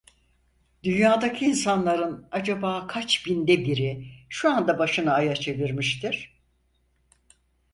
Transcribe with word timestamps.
Dünyadaki 0.83 1.45
insanların 1.45 2.27
acaba 2.31 2.87
kaç 2.87 3.25
binde 3.25 3.57
biri 3.65 4.07
şu 4.29 4.51
anda 4.51 4.79
başını 4.79 5.13
aya 5.13 5.35
çevirmiştir? 5.35 6.41